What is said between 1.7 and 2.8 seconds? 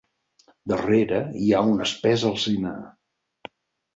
un espès alzinar.